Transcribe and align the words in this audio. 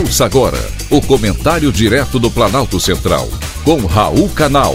Ouça 0.00 0.24
agora 0.24 0.56
o 0.90 0.98
comentário 1.02 1.70
direto 1.70 2.18
do 2.18 2.30
Planalto 2.30 2.80
Central, 2.80 3.28
com 3.62 3.84
Raul 3.84 4.30
Canal. 4.30 4.72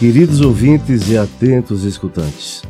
Queridos 0.00 0.40
ouvintes 0.40 1.08
e 1.08 1.16
atentos 1.16 1.84
escutantes, 1.84 2.64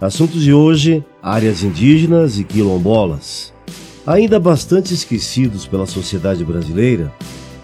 assuntos 0.00 0.42
de 0.42 0.54
hoje: 0.54 1.04
áreas 1.22 1.62
indígenas 1.62 2.38
e 2.38 2.44
quilombolas. 2.44 3.52
Ainda 4.06 4.40
bastante 4.40 4.94
esquecidos 4.94 5.66
pela 5.66 5.86
sociedade 5.86 6.42
brasileira, 6.42 7.12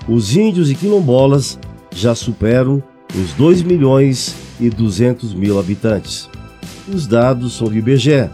os 0.07 0.37
índios 0.37 0.71
e 0.71 0.75
quilombolas 0.75 1.59
já 1.91 2.15
superam 2.15 2.83
os 3.15 3.33
2 3.33 3.63
milhões 3.63 4.35
e 4.61 4.69
200 4.69 5.33
mil 5.33 5.59
habitantes. 5.59 6.29
Os 6.87 7.07
dados 7.07 7.55
são 7.55 7.67
do 7.67 7.79
IBGE 7.79 8.29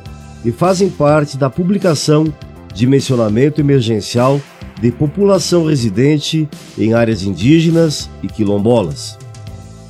e 0.47 0.53
fazem 0.53 0.89
parte 0.89 1.37
da 1.37 1.51
publicação 1.51 2.33
Dimensionamento 2.73 3.61
Emergencial 3.61 4.41
de 4.81 4.93
População 4.93 5.67
Residente 5.67 6.49
em 6.79 6.95
Áreas 6.95 7.25
Indígenas 7.25 8.09
e 8.23 8.29
Quilombolas. 8.29 9.19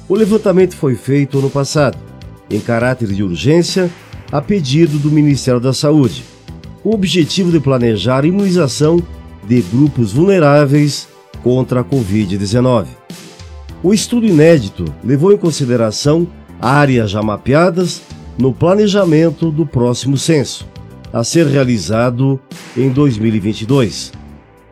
O 0.08 0.14
levantamento 0.14 0.74
foi 0.74 0.94
feito 0.94 1.38
ano 1.38 1.50
passado, 1.50 1.98
em 2.48 2.58
caráter 2.58 3.08
de 3.08 3.22
urgência, 3.22 3.90
a 4.32 4.40
pedido 4.40 4.98
do 4.98 5.10
Ministério 5.10 5.60
da 5.60 5.74
Saúde, 5.74 6.24
com 6.82 6.88
o 6.88 6.94
objetivo 6.94 7.52
de 7.52 7.60
planejar 7.60 8.24
a 8.24 8.26
imunização 8.26 9.02
de 9.46 9.60
grupos 9.60 10.12
vulneráveis 10.12 11.06
contra 11.42 11.80
a 11.80 11.84
Covid-19. 11.84 12.86
O 13.82 13.92
estudo 13.92 14.24
inédito 14.24 14.86
levou 15.04 15.34
em 15.34 15.36
consideração 15.36 16.26
áreas 16.58 17.10
já 17.10 17.20
mapeadas 17.20 18.00
no 18.38 18.52
planejamento 18.52 19.50
do 19.50 19.66
próximo 19.66 20.16
censo, 20.16 20.66
a 21.12 21.24
ser 21.24 21.46
realizado 21.46 22.38
em 22.76 22.90
2022. 22.90 24.12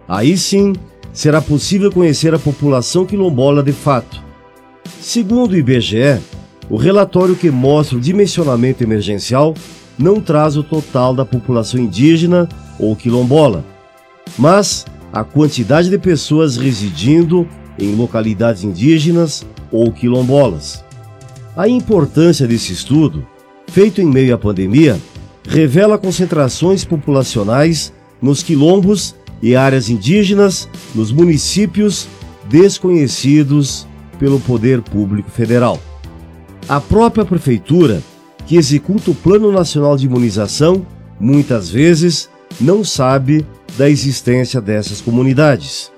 Aí 0.06 0.36
sim 0.36 0.74
será 1.12 1.40
possível 1.40 1.90
conhecer 1.90 2.34
a 2.34 2.38
população 2.38 3.06
quilombola 3.06 3.62
de 3.62 3.72
fato. 3.72 4.22
Segundo 5.00 5.52
o 5.52 5.56
IBGE, 5.56 6.20
o 6.68 6.76
relatório 6.76 7.36
que 7.36 7.50
mostra 7.50 7.96
o 7.96 8.00
dimensionamento 8.00 8.82
emergencial 8.82 9.54
não 9.98 10.20
traz 10.20 10.56
o 10.56 10.62
total 10.62 11.14
da 11.14 11.24
população 11.24 11.80
indígena 11.80 12.48
ou 12.78 12.96
quilombola, 12.96 13.64
mas 14.36 14.84
a 15.12 15.22
quantidade 15.22 15.88
de 15.88 15.98
pessoas 15.98 16.56
residindo 16.56 17.46
em 17.78 17.94
localidades 17.94 18.64
indígenas 18.64 19.46
ou 19.70 19.92
quilombolas. 19.92 20.84
A 21.56 21.68
importância 21.68 22.48
desse 22.48 22.72
estudo 22.72 23.24
feito 23.74 24.00
em 24.00 24.06
meio 24.06 24.32
à 24.32 24.38
pandemia, 24.38 25.00
revela 25.48 25.98
concentrações 25.98 26.84
populacionais 26.84 27.92
nos 28.22 28.40
quilombos 28.40 29.16
e 29.42 29.56
áreas 29.56 29.90
indígenas 29.90 30.68
nos 30.94 31.10
municípios 31.10 32.06
desconhecidos 32.48 33.84
pelo 34.16 34.38
poder 34.38 34.80
público 34.80 35.28
federal. 35.28 35.80
A 36.68 36.80
própria 36.80 37.24
prefeitura, 37.24 38.00
que 38.46 38.56
executa 38.56 39.10
o 39.10 39.14
Plano 39.14 39.50
Nacional 39.50 39.96
de 39.96 40.06
Imunização, 40.06 40.86
muitas 41.18 41.68
vezes 41.68 42.30
não 42.60 42.84
sabe 42.84 43.44
da 43.76 43.90
existência 43.90 44.60
dessas 44.60 45.00
comunidades. 45.00 45.90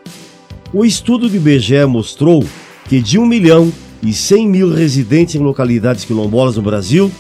O 0.73 0.83
estudo 0.83 1.29
do 1.29 1.37
IBGE 1.37 1.85
mostrou 1.85 2.43
que 2.89 3.03
de 3.03 3.19
1 3.19 3.27
milhão 3.27 3.71
e 4.03 4.15
100 4.15 4.49
mil 4.49 4.73
residentes 4.73 5.35
em 5.35 5.41
localidades 5.41 6.07
quilombolas 6.07 6.57
no 6.57 6.63
Brasil, 6.63 7.13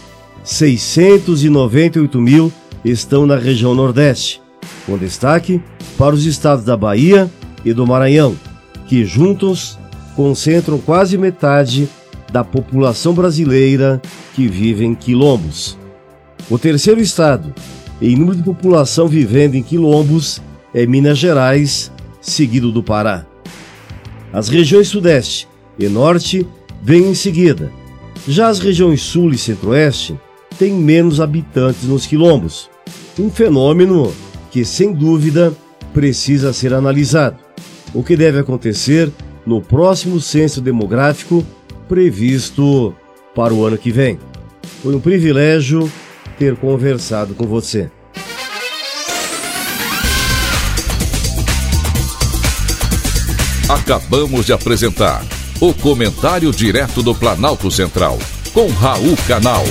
698 0.46 2.20
mil 2.20 2.52
estão 2.84 3.26
na 3.26 3.36
região 3.36 3.74
Nordeste, 3.74 4.40
com 4.86 4.96
destaque 4.96 5.60
para 5.98 6.14
os 6.14 6.24
estados 6.24 6.64
da 6.64 6.76
Bahia 6.76 7.28
e 7.64 7.72
do 7.72 7.84
Maranhão, 7.84 8.36
que 8.86 9.04
juntos 9.04 9.76
concentram 10.14 10.78
quase 10.78 11.18
metade 11.18 11.88
da 12.32 12.44
população 12.44 13.12
brasileira 13.12 14.00
que 14.34 14.46
vive 14.46 14.84
em 14.84 14.94
quilombos. 14.94 15.76
O 16.48 16.56
terceiro 16.56 17.00
estado 17.00 17.52
em 18.00 18.14
número 18.14 18.36
de 18.36 18.44
população 18.44 19.08
vivendo 19.08 19.56
em 19.56 19.64
quilombos 19.64 20.40
é 20.72 20.86
Minas 20.86 21.18
Gerais, 21.18 21.90
seguido 22.20 22.70
do 22.70 22.84
Pará. 22.84 23.26
As 24.32 24.48
regiões 24.48 24.86
Sudeste 24.86 25.48
e 25.76 25.88
Norte 25.88 26.46
vêm 26.80 27.10
em 27.10 27.14
seguida. 27.16 27.72
Já 28.28 28.46
as 28.46 28.60
regiões 28.60 29.02
Sul 29.02 29.32
e 29.32 29.38
Centro-Oeste 29.38 30.16
tem 30.58 30.72
menos 30.72 31.20
habitantes 31.20 31.84
nos 31.84 32.06
quilombos. 32.06 32.70
Um 33.18 33.30
fenômeno 33.30 34.12
que, 34.50 34.64
sem 34.64 34.92
dúvida, 34.92 35.52
precisa 35.92 36.52
ser 36.52 36.74
analisado. 36.74 37.36
O 37.94 38.02
que 38.02 38.16
deve 38.16 38.38
acontecer 38.38 39.10
no 39.46 39.62
próximo 39.62 40.20
censo 40.20 40.60
demográfico 40.60 41.44
previsto 41.88 42.94
para 43.34 43.54
o 43.54 43.64
ano 43.64 43.78
que 43.78 43.90
vem. 43.90 44.18
Foi 44.82 44.94
um 44.94 45.00
privilégio 45.00 45.90
ter 46.38 46.56
conversado 46.56 47.34
com 47.34 47.46
você. 47.46 47.90
Acabamos 53.68 54.46
de 54.46 54.52
apresentar 54.52 55.24
o 55.60 55.72
Comentário 55.72 56.52
Direto 56.52 57.02
do 57.02 57.14
Planalto 57.14 57.70
Central, 57.70 58.18
com 58.52 58.68
Raul 58.68 59.16
Canal. 59.26 59.64